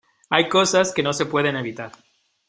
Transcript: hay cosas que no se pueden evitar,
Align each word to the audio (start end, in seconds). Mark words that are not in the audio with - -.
hay 0.31 0.49
cosas 0.49 0.95
que 0.95 1.03
no 1.03 1.13
se 1.13 1.27
pueden 1.27 1.55
evitar, 1.55 1.91